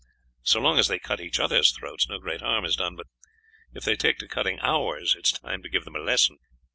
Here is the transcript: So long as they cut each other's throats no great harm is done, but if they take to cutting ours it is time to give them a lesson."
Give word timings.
So 0.41 0.59
long 0.59 0.79
as 0.79 0.87
they 0.87 0.97
cut 0.97 1.19
each 1.21 1.39
other's 1.39 1.71
throats 1.71 2.09
no 2.09 2.17
great 2.17 2.41
harm 2.41 2.65
is 2.65 2.75
done, 2.75 2.95
but 2.95 3.05
if 3.75 3.83
they 3.85 3.95
take 3.95 4.17
to 4.17 4.27
cutting 4.27 4.57
ours 4.61 5.13
it 5.15 5.27
is 5.27 5.31
time 5.31 5.61
to 5.61 5.69
give 5.69 5.85
them 5.85 5.95
a 5.95 5.99
lesson." 5.99 6.39